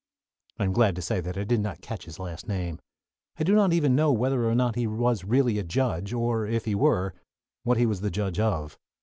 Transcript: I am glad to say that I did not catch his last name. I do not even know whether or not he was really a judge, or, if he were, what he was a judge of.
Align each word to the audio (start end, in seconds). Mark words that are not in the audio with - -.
I 0.57 0.63
am 0.63 0.73
glad 0.73 0.95
to 0.95 1.01
say 1.03 1.19
that 1.21 1.37
I 1.37 1.43
did 1.43 1.59
not 1.59 1.81
catch 1.83 2.05
his 2.05 2.17
last 2.17 2.47
name. 2.47 2.79
I 3.37 3.43
do 3.43 3.53
not 3.53 3.71
even 3.71 3.95
know 3.95 4.11
whether 4.11 4.49
or 4.49 4.55
not 4.55 4.73
he 4.73 4.87
was 4.87 5.23
really 5.23 5.59
a 5.59 5.63
judge, 5.63 6.11
or, 6.11 6.47
if 6.47 6.65
he 6.65 6.73
were, 6.73 7.13
what 7.61 7.77
he 7.77 7.85
was 7.85 8.01
a 8.01 8.09
judge 8.09 8.39
of. 8.39 8.79